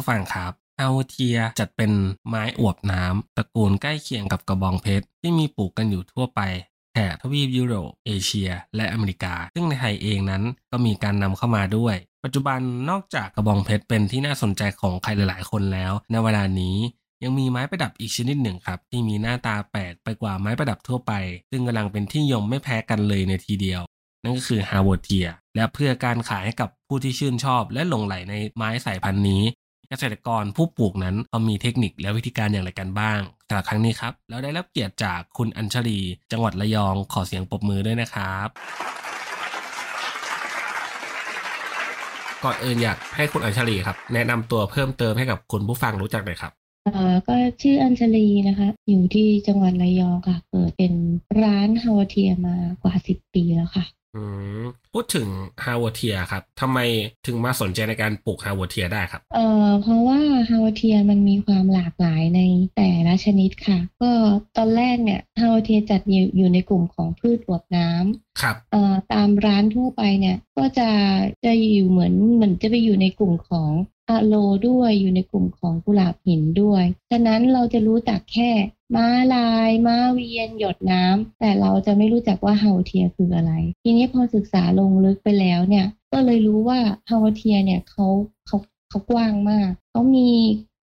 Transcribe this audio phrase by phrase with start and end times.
[0.00, 1.92] ผู้ฟังครับอัลเทียจัดเป็น
[2.28, 6.40] ไม้อวบน้ำตระกูลใกล้เคียงกับกระบองเพชร ที่มีปลูกกันอยู่ทั่วไป
[6.92, 16.76] แถบทวีปยุโรป เอเชีย และอเมริกา ซึ่งในไทยเองนั้นก็มีการนำเข้ามาด้วย ปัจจุบันนอกจากกระบองเพชรเป็นที่น่าสนใจของใครหลายๆ คนแล้ว ในเวลานี้
[17.22, 21.12] ยังมีไม้ประดับอีกชนิดหนึ่งครับ ที่มีหน้าตาแปลกไปกว่าไม้ประดับทั่วไป
[21.50, 23.82] ซึ่งกำลังเป็นที่ยมไม่แพ้กันเลยในทีเดียว
[24.24, 25.26] นั่นก็คือฮาวเทีย
[25.56, 29.42] และเพื่อการขายให้กับผู้ที่ชื่นชอบและหลงไหลในไม้สายพันธุ์นี้
[29.90, 35.98] เกษตรกรผู้ปลูกนั้นเขามีเทคนิคและวิธีการอย่างไรกันบ้างสำหรับครั้งนี้ครับเราได้รับเกียรติจากคุณอัญชลี
[36.32, 38.48] จังหวัดระยองขอเสียงปรบมือด้วยนะครับ
[42.44, 46.52] ก่อนอื่นอยากให้คุณอัญชลีครับ แนะนำตัวเพิ่มเติมให้กับคุณผู้ฟังรู้จักหน่อยครับ
[46.86, 50.92] เอ่อก็ชื่ออัญชลีนะคะ อยู่ที่จังหวัดระยองค่ะ เปิดเป็น
[51.42, 53.84] ร้านฮาวเทียมากว่าสิบปีแล้วค่ะ
[54.92, 55.28] พูดถึง
[55.64, 56.78] ฮาวเทียครับทำไม
[57.26, 62.40] ถึงมาสนใจในการปลูกฮาวเทียได้ครับเอ่อเพราะว่าฮาวเทียมันมีความหลากหลายใน
[62.76, 64.10] แต่ละชนิดค่ะ ก็
[64.56, 70.88] ตอนแรกเนี่ยฮาวเทียจัดอยู่อยู่ในกลุ่มของพืชอวบน้ำครับเอ่อตามร้านทั่วไปเนี่ยก็จะ
[71.44, 73.70] จะอยู่เหมือนเหมือนจะไปอยู่ในกลุ่มของ
[74.10, 74.34] อะโล
[74.68, 78.50] ด้วยอยู่ในกลุ่มของกุหลาบหินด้วย ฉะนั้นเราจะรู้จักแค่
[78.96, 83.52] ม้าลาย ม้าเวียน หยดน้ำแต่เราจะไม่รู้จักว่าฮาวเทียคืออะไร
[83.84, 86.80] ทีนี้พอศึกษาลงลึกไปแล้วเนี่ย ก็เลยรู้ว่า
[87.10, 88.06] ฮาวเทียเนี่ยเขา
[88.46, 88.56] เขา
[88.88, 90.30] เขากว้างมากเขามี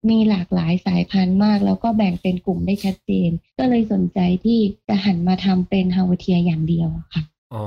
[0.10, 7.22] มีหลากหลายสายพันธุ์มาก แล้วก็แบ่งเป็นกลุ่มได้ชัดเจน ก็เลยสนใจที่จะหันมาทำเป็นฮาวเทียอย่างเดียวค่ะ
[7.54, 7.64] อ๋อ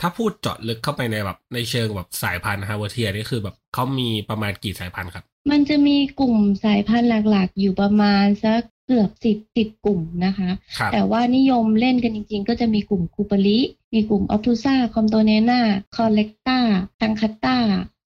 [0.00, 13.58] ถ้าถ้าพูดเจาะลึกเข้าไปในแบบในเชิงแบบสายพันธุ์ฮาวเทียนี่คือแบบเขามีประมาณกี่สายพันธุ์ครับ มันจะมีกลุ่มสายพันธุ์หลักๆ อยู่ประมาณสักเกือบสิบสิบกลุ่มนะคะครับแต่ว่านิยมเล่นกันจริงๆ ก็จะมีกลุ่มคูปริ
[13.94, 15.60] มีกลุ่มออฟทูซาคอมโตเนนา
[15.96, 16.58] คอลเลกตา
[17.00, 17.58] ทังคัตตา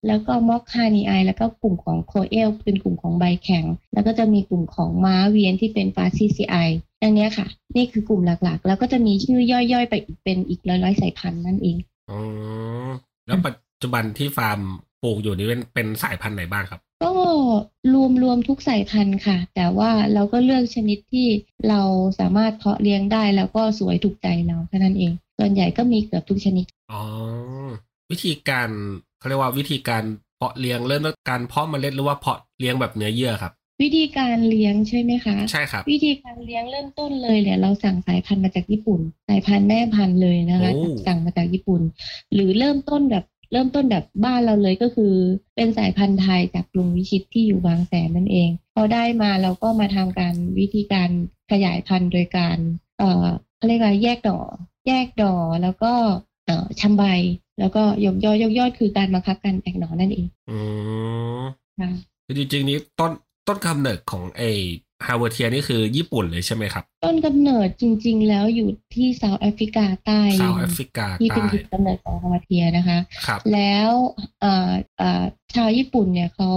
[0.06, 6.56] แล้วก็ม็อกฮานีไอแล้วก็กลุ่มของโคเอลเป็นกลุ่มของใบแข็ง แล้วก็จะมีกลุ่มของม้าเวียนที่เป็นฟาซีซีไอ
[7.02, 7.46] อันเนี้ยค่ะ
[7.76, 11.76] นี่คือกลุ่มหลักๆ แล้วก็จะมีชื่อย่อยๆ ไปอีกเป็นอีกร้อยๆสายพันธุ์นั่นเอง
[12.10, 12.20] อ๋อ
[13.26, 14.58] แล้วปัจจุบันที่ฟาร์ม
[15.02, 17.12] ปลูกอยู่นี่เป็นเป็นสายพันธุ์ไหนบ้างครับ ก็
[17.94, 21.26] รวมรวมทุกสายพันธุ์ค่ะ แต่ว่าเราก็เลือกชนิดที่
[21.68, 21.80] เรา
[22.20, 27.02] สามารถเพาะเลี้ยงได้แล้วก็สวยถูกใจเราแค่นั้นเอง ส่วนใหญ่ก็มีเกือบทุกชนิดอ๋อ
[28.10, 28.68] วิธีการ
[29.18, 30.02] เขาเรียกว่าวิธีการ
[30.36, 41.82] เพาะเลี้ยงเริ่มจากการเพาะเมล็ดหรือว่าเพาะเลี้ยงแบบเนื้อเยื่อครับ วิธีการเลี้ยงใช่ไหมคะ ใช่ครับ วิธีการเลี้ยงเริ่มต้นเลยเนี่ยเราสั่งสายพันธุ์มาจากญี่ปุ่น สายพันธุ์แม่พันธุ์เลยนะคะโอ้สั่งมาจากญี่ปุ่น
[42.34, 45.12] หรือเริ่มต้นแบบเริ่มต้นแบบบ้านเราเลยก็คือ
[45.56, 51.10] เป็นสายพันธุ์ไทยจากลุงวิชิตที่อยู่บางแสนนั่นเอง พอได้มาเราก็มาทำการวิธีการ
[51.50, 52.56] ขยายพันธุ์โดยการ
[52.98, 54.48] เอ่อเขาเรียกว่าแยกดอก
[54.86, 55.92] แยกดอกแล้วก็
[56.46, 57.04] เอ่อชำใบ
[57.58, 60.58] แล้วก็ยกยอดยกยอดคือการบังคับการแตกหน่อนั่นเอง อื
[61.40, 61.42] ม
[61.80, 61.90] ค่ะ
[62.26, 63.10] คือจริงๆนี้ต้น
[63.46, 64.42] ต้นกำเนิดของไอ
[65.06, 73.90] haworthia นี่คือญี่ปุ่นเลยใช่ไหมครับ ต้นกำเนิดจริง ๆ แล้วอยู่ที่ South แอฟริกาใต้ South Africa ที่ใต้เป็นถิ่นกำเนิดของ haworthia นะคะครับแล้ว
[74.40, 75.22] เอ่อเอ่อ
[75.54, 76.52] ชาวญี่ปุ่นเนี่ยเขา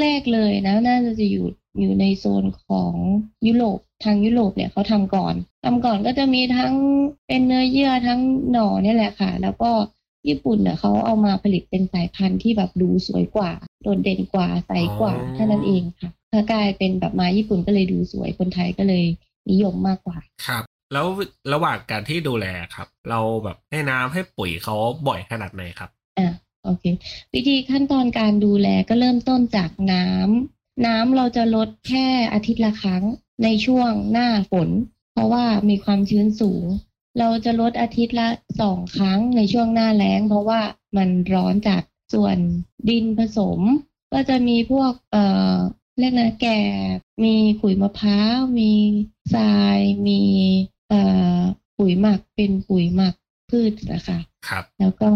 [0.00, 1.46] แรกๆเลยนะน่าจะอยู่
[1.80, 2.92] อยู่ในโซนของ
[3.46, 6.72] ยุโรปทางยุโรปเนี่ยเขาทำก่อนทำก่อนก็จะมีทั้ง
[7.26, 9.70] เป็นเนื้อเยื่อทั้งหน่อเนี่ยแหละค่ะ แล้วก็
[10.28, 13.52] ญี่ปุ่นเนี่ยเขาเอามาผลิตเป็นสายพันธุ์ที่แบบดูสวยกว่า
[13.82, 19.04] โดดเด่นกว่าใสกว่าอ๋อแค่นั้นเองค่ะถ้ากลายเป็นแบบไม้ญี่ปุ่นก็เลยดูสวยคนไทยก็เลย
[19.50, 21.06] นิยมมากกว่า ครับ แล้ว
[21.52, 24.76] ระหว่างการที่ดูแลครับ เราแบบให้น้ำให้ปุ๋ยเขา
[25.08, 26.28] บ่อยขนาดไหนครับอะ
[26.64, 26.84] โอเค
[27.32, 33.04] วิธีขั้นตอนการดูแลก็เริ่มต้นจากน้ำน้ำเราจะลดแค่อาทิตย์ละครั้ง
[33.44, 34.68] ในช่วงหน้าฝน
[35.12, 36.64] เพราะว่ามีความชื้นสูง
[37.18, 38.28] เราจะลดอาทิตย์ละ
[38.60, 40.60] สองครั้งในช่วงหน้าแล้ง เพราะว่า
[40.96, 41.82] มันร้อนจัด
[42.12, 42.36] ส่วน
[42.90, 43.60] ดินผสม
[44.12, 45.24] ก็จะมีพวก เอ่
[45.54, 45.56] อ
[45.98, 46.46] เรียกนะแก
[46.94, 48.72] บมีขุยมะพร้าว มี
[49.34, 50.20] ทราย มี
[50.88, 51.00] เอ่
[51.38, 51.38] อ
[51.78, 53.14] ปุ๋ยหมักเป็นปุ๋ยหมัก
[53.50, 54.18] พืชนะคะ
[54.48, 55.10] ครับ แล้วก็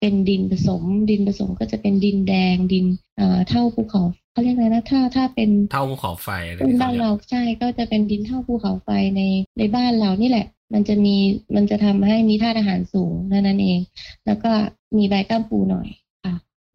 [0.00, 4.02] เป็นดินผสม ดินผสมก็จะเป็นดินแดงดินเอ่อเท่าภูเขา
[4.32, 9.22] เขาเรียกอะไรนะถ้าถ้าเป็นเท่าภูเขาไฟอะไรเป็นที่บ้านเรียเรากใช่ก็จะเป็นดินเท่าภูเขาไฟใน
[9.58, 11.16] ในบ้านเรานี่แหละ มันจะมี
[11.54, 13.80] มันจะทำให้มีธาตุอาหารสูงเท่านั้นเอง
[14.26, 14.52] แล้วก็
[14.96, 15.99] มีใบก้ามปูหน่อยค่ะ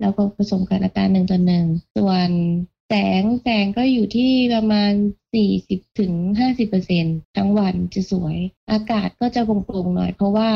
[0.01, 1.65] แล้วก็ผสมกันอัตราหนึ่งต่อหนึ่ง
[1.97, 2.30] ส่วน
[2.89, 4.92] แสงแสงก็อยู่ที่ประมาณ
[5.36, 7.06] 40ถึง50เปอร์เซ็น
[7.38, 8.38] ทั้งวันจะสวย
[8.71, 10.50] อากาศก็จะโปร่งๆหน่อย เพราะว่า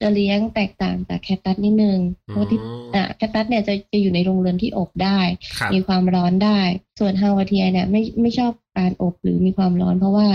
[0.00, 1.98] จะเลี้ยงแตกต่างจากแคคตัสนิดนึง
[2.30, 5.20] เพราะที่อืมอะแคคตัสเนี่ยจะจะอยู่ในโรงเรือนที่อบได้
[5.58, 6.60] ครับมีความร้อนได้
[7.00, 10.28] ส่วนฮาวาเทียเนี่ยไม่ไม่ชอบการอบหรือมีความร้อน เพราะว่า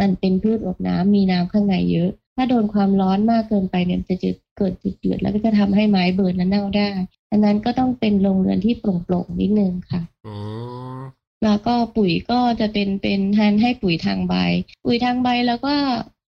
[0.00, 6.90] มันเป็นพืชอบน้ำมีน้ำข้างในเยอะ ถ้าโดนความร้อนมากเกินไปเนี่ยจะจะเกิดจุดเดือดแล้วก็จะทำให้ไม้เบิร์นและเน่าได้
[7.30, 10.02] ดังนั้นก็ต้องเป็นโรงเรือนที่โปร่งๆนิดนึงค่ะ
[11.44, 14.34] แล้วก็ปุ๋ยก็จะเป็นเป็นแทนให้ปุ๋ยทางใบ
[14.84, 15.74] ปุ๋ยทางใบแล้วก็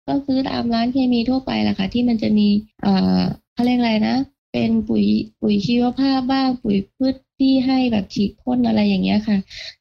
[0.07, 2.49] ก็ซื้อตามร้านเคมีทั่วไปแหละค่ะ ที่มันจะมี
[2.83, 3.21] เอ่อ
[3.53, 4.17] เขาเรียกอะไรนะ
[4.53, 5.05] เป็นปุ๋ย
[5.43, 9.39] ปุ๋ยชีวภาพบ้างปุ๋ยพืชที่ให้แบบฉีดพ่นอะไรอย่างเงี้ยค่ะ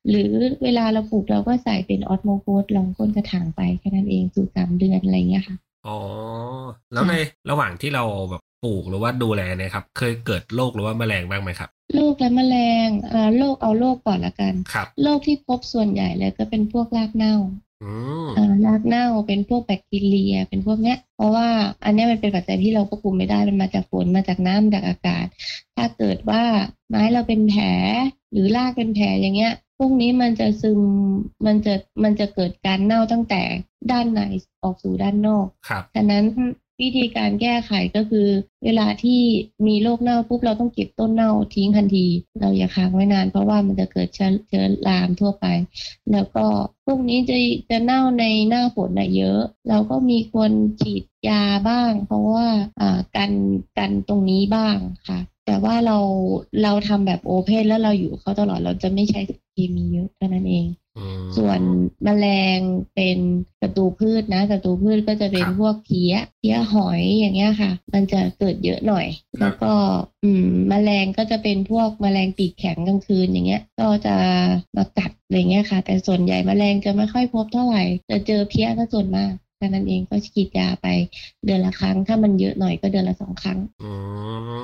[0.09, 0.31] หรือ
[0.63, 5.57] เวลาเราปลูกเราก็ใส่เป็นออสโมโกสลองก้นกระถางไปแค่นั้นเองสู่สามเดือนอะไรเงี้ยค่ะ
[5.87, 5.99] อ๋อ
[6.93, 7.13] แล้วใน
[7.49, 12.55] ระหว่างที่เราแบบปลูกหรือว่าดูแลเนี่ยครับ เคยเกิดโรคหรือว่าแมลงบ้างไหมครับโรคและแมล
[12.85, 17.35] งอ่าโรคเอาโรคก่อนละกันครับโรคที่พบส่วนใหญ่เลยก็เป็นพวกรากเน่า
[17.83, 17.91] อื
[18.25, 21.47] มอ่ารากเน่าเป็นพวกแบคทีเรีย เป็นพวกเนี้ย เพราะว่า
[21.85, 25.25] อันเนี้ยมันเป็นปัจจัยที่เราควบคุมไม่ได้มันมาจากฝนมาจากน้ำจากอากาศ
[25.75, 26.43] ถ้าเกิดว่า
[26.89, 27.65] ไม้เราเป็นแผล
[28.31, 30.79] หรือรากเป็นแผลอย่างเงี้ย พวกนี้มันจะซึม
[31.45, 33.41] มันจะมันจะเกิดการเน่าตั้งแต่
[33.91, 34.21] ด้านใน
[34.63, 36.23] ออกสู่ด้านนอกครับฉะนั้น
[36.81, 38.27] วิธีการแก้ไขก็คือ
[38.63, 39.21] เวลาที่
[39.67, 42.05] มีโรคเน่าปุ๊บเราต้องเก็บต้นเน่าทิ้งทันที
[42.39, 45.45] เราอย่าค้างไว้นานเพราะว่ามันจะเกิดเชื้อรามทั่วไป
[46.11, 46.45] แล้วก็
[46.85, 47.37] พวกนี้จะ
[47.69, 49.39] จะเน่าในหน้าฝนน่ะเยอะ
[49.69, 50.51] เราก็มีควร
[50.81, 52.47] ฉีดยาบ้าง เพราะว่า
[52.79, 53.31] อ่ากัน
[53.77, 54.77] กันตรงนี้บ้าง
[55.07, 55.97] ค่ะ แต่ว่าเรา
[56.63, 59.19] เราทำแบบโอเพนแล้วเราอยู่เขาตลอดเราจะไม่ใช้
[59.53, 60.65] เคมีเยอะเท่านั้นเอง
[61.37, 61.59] ส่วน
[62.03, 62.27] แมล
[62.57, 62.59] ง
[62.95, 63.17] เป็น
[63.61, 69.05] ศัตรูพืชนะศัตรูพืชก็จะเป็นครับพวกเพี้ยเพี้ยหอยอย่างเงี้ยค่ะ มันจะเกิดเยอะหน่อย
[69.39, 69.73] แล้วก็
[70.23, 74.15] อืมแมลงก็จะเป็นพวกแมลงปีกแข็งกลางคืนอย่างเงี้ย ก็จะ
[74.75, 80.87] มากัดอะไรเงี้ยค่ะ แต่ส่วนใหญ่แมลงจะไม่ค่อยพบเท่าไหร่จะเจอเพี้ยก็ส่วนมาก แค่นั้นเองก็ฉีดยาไป
[81.45, 83.91] เดือนละครั้ง ถ้ามันเยอะหน่อยก็เดือนละสองครั้งอื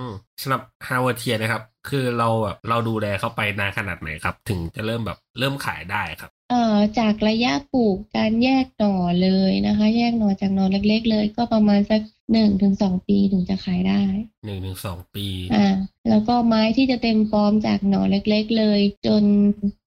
[0.05, 0.07] ม
[0.41, 12.01] สำหรับฮาวเทียนะครับ คือเราแบบเราดูแลเข้าไปนานขนาดไหนครับ ถึงจะเริ่มแบบเริ่มขายได้ครับเอ่อจากระยะปลูกการแยกหน่อเลยนะคะ แยกหน่อจากหน่อเล็ก ๆ เลย ก็ประมาณสัก
[12.31, 14.01] หนึ่งถึงสองปีถึงจะขายได้
[14.45, 15.67] หนึ่งถึงสองปีอ่า
[16.09, 19.23] แล้วก็ไม้ที่จะเต็มฟอร์มจากหน่อเล็ก ๆ เลย จน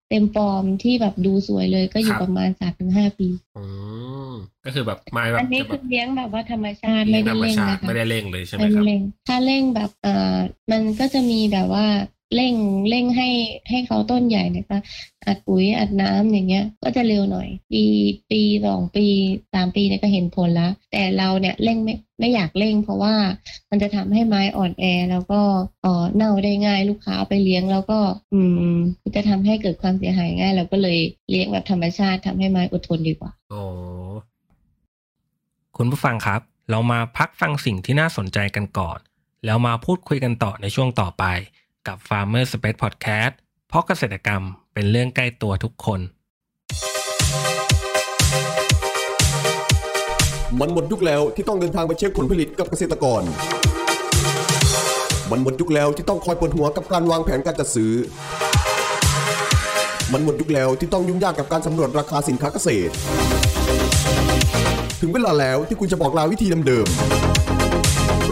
[0.08, 3.64] เต็มฟอร์มที่แบบดูสวยเลยก็อยู่ครับประมาณสามถึงห้าปีอื
[4.30, 4.32] ม
[4.64, 10.36] ก็คือแบบไม้แบบอันนี้จะแบคืบอเลี้ยงแบบว่าธรรมชาติเลี้ไม่ยงธได้รรมเร่งชาตินะคะไม่ได้เร่งเลยใช่ไหมไม่คได้รับเร่งถ้าเร่งแบบอ่า
[10.70, 11.86] มันก็จะมีแบบว่า
[12.36, 12.54] เร่ง
[12.88, 13.28] เร่งให้
[13.70, 14.76] ให้เขาต้นใหญ่นี่ยก็
[15.26, 17.82] อัดปุ๋ยอัดน้ำอย่างเงี้ย ก็จะเร็วหน่อย ปี
[18.30, 19.06] ปีสองปี
[19.54, 23.14] สามปีเนี่ยก็เห็นผลแล้ว แต่เราเนี่ยเร่งไม่ไม่อยากเร่ง เพราะว่า
[23.70, 25.40] มันจะทำให้ไม้อ่อนแอแล้วก็
[25.84, 27.98] อ่อเน่าได้ง่ายลูกค้าเอาไปเลี้ยงแล้วก็
[28.34, 28.40] อื
[28.74, 28.78] ม
[29.16, 30.98] จะทำให้เกิดความเสียหายง่าย เราก็เลย
[31.30, 33.64] เลี้ยงแบบธรรมชาติทำให้ไม้อดทนดีกว่าอ๋อ
[35.76, 36.40] คุณผู้ฟังครับ
[36.70, 38.98] เรามาพักฟังสิ่งที่น่าสนใจกันก่อน
[39.44, 41.24] แล้วมาพูดคุยกันต่อในช่วงต่อไป
[41.86, 43.32] กับ Farmer Space Podcast
[43.68, 44.42] เพราะเกษตรกรรม
[44.74, 46.00] เป็นเรื่องใกล้ตัวทุกคน
[50.60, 53.22] มันหมดยุคแล้วที่ต้องเดินทางไปเช็คผลผลิตกับเกษตรกร
[55.30, 57.92] มันหมดยุคแล้วที่ต้องคอยปวดหัวกับการวางแผนการจัดซื้อ
[60.12, 62.92] มันหมดยุคแล้วที่ต้องยุ่งยากกับการสำรวจราคาสินค้าเกษตร
[65.00, 67.35] ถึงเวลาแล้วที่คุณจะบอกลาวิธีเดิมๆ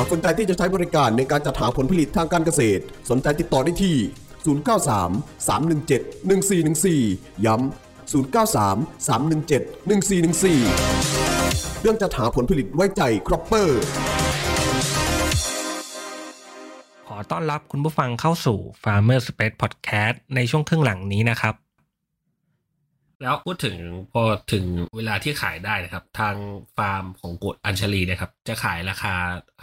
[0.00, 3.96] ากสนใจที่จะใช้บริการในการจัดหาผลผลิตทางการเกษตร สนใจติดต่อได้ที่
[4.44, 13.80] 093 317 1414 ย้ำ 093 317 1414 เรื่องจัดหาผลผลิตไว้ใจครอปเปอร์
[17.08, 21.67] ขอต้อนรับคุณผู้ฟังเข้าสู่ Farmer Space Podcast ในช่วงครึ่งหลังนี้นะครับ
[23.22, 23.76] แล้วพูดถึง
[24.12, 24.22] พอ
[24.52, 24.64] ถึง
[24.96, 26.34] เวลาที่ขายได้นะครับ ทาง
[26.76, 29.14] ฟาร์มของคุณอัญชลีนะครับ จะขายราคา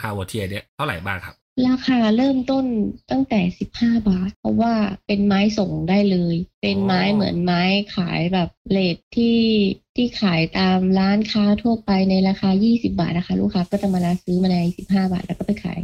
[0.01, 1.35] haworthia เนี่ยเท่าไหร่บ้างครับ
[1.67, 2.65] ราคาเริ่มต้น
[3.11, 3.41] ตั้งแต่
[3.75, 4.73] 15 บาท เพราะว่า
[5.07, 7.63] เป็นไม้ส่งได้เลย เป็นไม้อ๋อเหมือนไม้
[7.95, 9.39] ขายแบบ rate ที่
[9.95, 14.57] ที่ขายตามร้านค้าทั่วไปในราคา 20 บาทนะคะ ลูกค้าก็จะมาลาซื้อมาใน
[14.87, 15.79] 15 บาท แล้วก็ไปขาย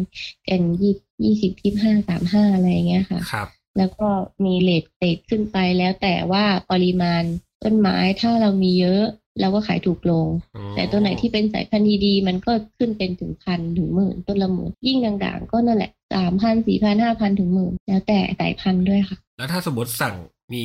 [0.50, 0.94] กันยี่
[1.40, 1.52] 20
[1.82, 3.48] 25 35อะไรอย่างเงี้ยค่ะครับ
[3.78, 4.10] แล้วก็
[4.46, 7.24] มี rate rate ขึ้นไปแล้วแต่ว่าปริมาณ
[7.64, 9.04] ต้นไม้ถ้าเรามีเยอะ
[9.40, 10.28] เราก็ขายถูกลง
[10.76, 20.16] แต่ตัวไหนที่เป็นสายพันธุ์ดีๆมันก็ขึ้นเป็นถึงพันถึงหมื่นต้นละหมื่นยิ่งด่างๆก็นั่นแหละสามพันสี่พันห้าพันถึงหมื่นแล้วแต่สายพันธุ์ด้วยค่ะ แล้วถ้าสมมติสั่ง
[20.54, 20.64] มี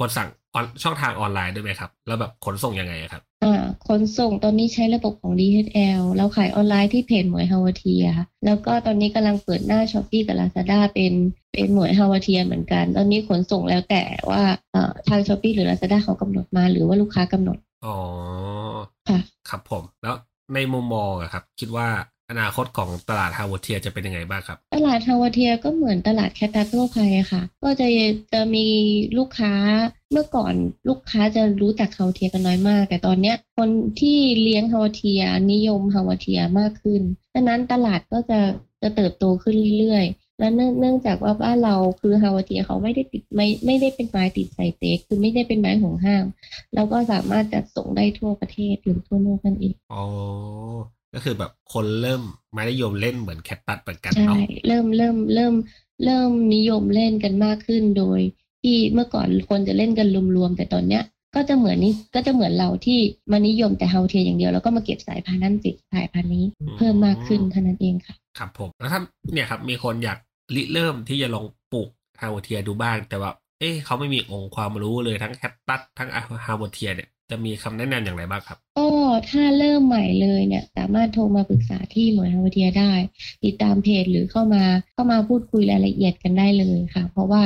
[0.00, 3.31] คนสั่งออนช่องทางออนไลน์ด้วยไหมครับ แล้วแบบขนส่งยังไงอะครับอ่า
[3.88, 11.12] ขนส่งตอนนี้ใช้ระบบของ DHL เราขายออนไลน์ที่เพจหมวยฮาวาเทียค่ะแล้วก็ตอนนี้กำลังเปิดหน้า Shopee กับ Lazada เป็น
[11.52, 17.96] เป็นหมวยฮาวาเทียเหมือนกัน ตอนนี้ขนส่งแล้วแต่ว่าเอ่อทาง Shopee หรือ Lazada เขากำหนดมาหรือว่าลูกค้ากำหนด อ๋อ
[19.08, 20.14] ค่ะ ครับผม แล้ว
[20.54, 21.88] ในมุมมองอะครับ คิดว่า
[22.30, 27.86] อนาคตของตลาดฮาวเทียจะเป็นยังไงบ้างครับ ตลาดฮาวาเทียก็เหมือนตลาดแคคตัสทั่วไปอะค่ะ ก็จะ
[28.32, 28.66] จะมี
[29.18, 29.52] ลูกค้า
[30.12, 30.54] เมื่อก่อน
[30.88, 33.68] ลูกค้าจะรู้จักฮาวาเทียกันน้อยมาก แต่ตอนเนี้ยคน
[34.00, 37.02] ที่เลี้ยงฮาวาเทียนิยมฮาวาเทียมากขึ้น
[37.34, 38.40] ดังนั้นตลาดก็จะ
[38.82, 46.24] จะเติบโตขึ้นเรื่อยๆ และเนื่องเนื่องจากว่าบ้านเราคือฮาวาเทียเขาไม่ได้ติดไม่ไม่ได้เป็นไม้ติดไซเตคคือไม่ได้เป็นไม้ห่วงห้าม
[46.74, 50.04] แล้วก็สามารถจัดส่งได้ทั่วประเทศหรือทั่วโลกนั่นเองอ๋อ
[51.14, 52.22] ก็คือแบบคนเริ่ม
[52.56, 55.54] มานิยมเล่นเหมือนแคทตัสเหมือนกันใช่เนาะเริ่มเริ่มเริ่ม
[56.04, 58.20] เริ่มนิยมเล่นกันมากขึ้นโดย
[58.62, 61.02] ที่เมื่อก่อนคนจะเล่นกันรวมๆแต่ตอนเนี้ย
[61.34, 62.98] ก็จะเหมือนนี่ก็จะเหมือนเราที่
[63.32, 66.44] มานิยมแต่ฮาวเทียอย่างเดียวแล้วก็มาเก็บสายพันธุ์นั้นติดสายพันธุ์นี้
[66.76, 69.00] เพิ่มมากขึ้นเท่านั้นเองค่ะ ครับผมแล้วถ้า
[69.32, 70.18] เนี่ยครับมีคนอยาก
[70.54, 71.88] ริเริ่มที่จะลองปลูก
[72.20, 76.08] ฮาวเทียดูบ้าง แต่ว่า เอ๊ะเขาไม่มีองค์ความรู้เลยทั้งแคคตัสทั้ง
[76.46, 78.88] ฮาวเทียเนี่ยจะมีคำแนะนำอย่างไรบ้างครับก็
[79.30, 82.92] ถ้าเริ่มใหม่เลยเนี่ยสามารถโทรมาปรึกษาที่หมวยฮาวเทียได้
[83.44, 87.42] ติดตามเพจหรือเข้ามาเข้ามาพูดคุยรายละเอียดกันได้เลยค่ะ เพราะว่า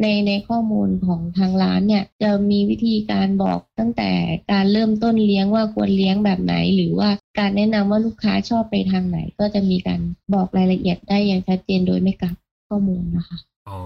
[0.00, 4.10] ในในข้อมูลของทางร้านเนี่ยจะมีวิธีการบอกตั้งแต่
[4.52, 10.00] การเริ่มต้นเลี้ยงว่าควรเลี้ยงแบบไหน หรือว่าการแนะนำว่าลูกค้าชอบไปทางไหน ก็จะมีการ
[10.34, 12.34] บอกรายละเอียดได้อย่างชัดเจนโดยไม่กลับ
[12.68, 13.78] ข้อมูลนะคะอ๋อ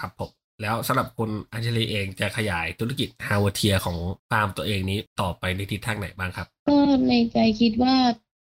[0.00, 0.30] ครับผม
[0.62, 3.96] แล้วสำหรับคุณอัญชลีเองจะขยายธุรกิจฮาวเทียของ
[4.30, 6.78] ฟาร์มตัวเองนี้ต่อไปในทิศทางไหนบ้างครับ ก็
[7.08, 7.94] ในใจคิดว่า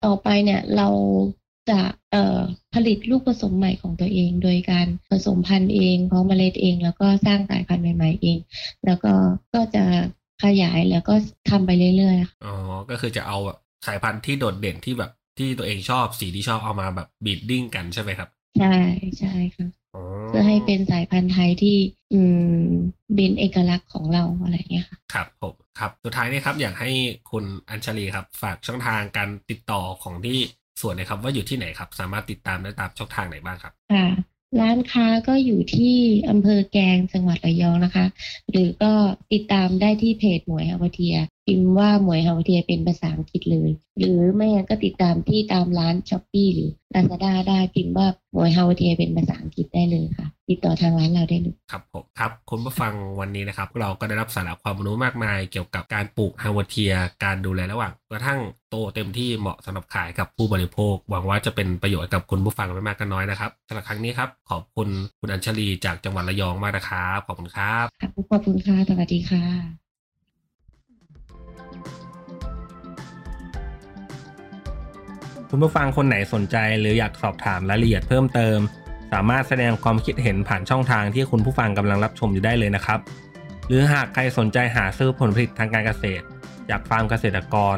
[0.06, 0.88] ต่อไปเนี่ยเรา
[1.70, 1.80] จะ
[2.12, 2.40] เอ่อ
[2.74, 8.38] ผลิตลูกผสมใหม่ของตัวเอง โดยการผสมพันธุ์เองเพาะเมล็ดเอง แล้วก็สร้างสายพันธุ์ใหม่ๆเอง
[8.86, 9.14] แล้วก็
[9.54, 9.84] ก็จะ
[10.44, 11.14] ขยายแล้วก็
[11.50, 12.56] ทำไปเรื่อยๆค่ะอ๋อ
[12.90, 13.58] ก็คือจะเอาแบบ
[13.88, 18.76] สายพันธุ์ที่โดดเด่นที่แบบที่ตัวเองชอบสีที่ชอบเอามาแบบบีดดิ้งกันใช่ไหมครับ ใช่
[19.20, 21.78] ใช่ค่ะอ๋อเพื่อให้เป็นสายพันธุ์ไทยที่
[22.14, 22.22] อื
[22.62, 22.64] ม
[23.16, 26.92] เป็นเอกลักษณ์ของเราอะไรอย่างเงี้ยค่ะครับผมครับ สุดท้ายนี้ครับ อยากให้
[27.32, 30.40] คุณอัญชลีครับ ฝากช่องทางการติดต่อของที่
[30.82, 34.08] ส่วนนะครับ ว่าอยู่ที่ไหนครับ สามารถติดตามได้ตามช่องทางไหนบ้างครับค่ะ
[34.60, 35.96] ร้านค้าก็อยู่ที่
[36.30, 38.06] อำเภอแกลงจังหวัดระยองนะคะ
[38.52, 38.92] หรือก็
[39.34, 41.16] ติดตามได้ที่เพจหมวยฮาวาเทีย
[41.48, 56.94] พิมพ์ว่าหมวยฮาวาเทียเป็นภาษาอังกฤษเลย หรือไม่งั้นก็ติดตามที่ตามร้าน Shopee หรือ Lazada ได้พิมพ์ว่าหมวยฮาวาเทียเป็นภาษาอังกฤษได้เลยค่ะ ติดต่อทางร้านเราได้เลยครับผมครับคุณผู้ฟังวันนี้นะครับ เราก็ได้รับสาระความรู้มากมายเกี่ยวกับการปลูกฮาวเทีย
[57.24, 64.88] การดูแลระหว่างกระทั่ง โตเต็มที่เหมาะสำหรับขายกับผู้บริโภค หวังว่าจะเป็นประโยชน์กับคุณผู้ฟังไม่มากก็น้อยนะครับสำหรับครั้งนี้ครับ ขอบคุณ
[65.20, 69.44] คุณอัญชลีจากจังหวัดระยองมากนะครับขอบคุณครับค่ะขอบคุณค่ะสวัสดีค่ะ
[75.50, 78.58] คุณผู้ฟังคนไหนสนใจหรืออยากสอบถามรายละเอียดเพิ่มเติม
[79.14, 83.00] สามารถแสดงความคิดเห็นผ่านช่องทางที่คุณผู้ฟังกำลังรับชมอยู่ได้เลยนะครับ
[83.68, 86.24] หรือหากใครสนใจหาซื้อผลผลิตทางการเกษตร
[86.70, 87.78] จากฟาร์มเกษตรกร